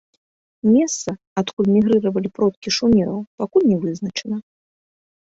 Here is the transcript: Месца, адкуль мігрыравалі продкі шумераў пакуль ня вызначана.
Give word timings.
Месца, 0.75 1.09
адкуль 1.41 1.67
мігрыравалі 1.75 2.29
продкі 2.37 2.73
шумераў 2.77 3.19
пакуль 3.43 3.67
ня 3.71 3.77
вызначана. 3.83 4.37